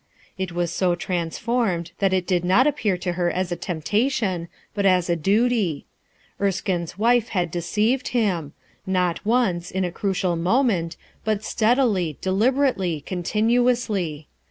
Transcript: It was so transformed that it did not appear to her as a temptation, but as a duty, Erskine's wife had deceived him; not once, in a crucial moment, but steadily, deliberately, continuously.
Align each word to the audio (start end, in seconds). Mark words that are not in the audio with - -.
It 0.35 0.51
was 0.51 0.71
so 0.73 0.95
transformed 0.95 1.91
that 1.99 2.11
it 2.11 2.25
did 2.25 2.43
not 2.43 2.65
appear 2.65 2.97
to 2.97 3.11
her 3.13 3.29
as 3.29 3.51
a 3.51 3.55
temptation, 3.55 4.47
but 4.73 4.83
as 4.83 5.11
a 5.11 5.15
duty, 5.15 5.85
Erskine's 6.41 6.97
wife 6.97 7.29
had 7.29 7.51
deceived 7.51 8.07
him; 8.07 8.53
not 8.87 9.23
once, 9.23 9.69
in 9.69 9.85
a 9.85 9.91
crucial 9.91 10.35
moment, 10.35 10.97
but 11.23 11.43
steadily, 11.43 12.17
deliberately, 12.19 13.01
continuously. 13.01 14.27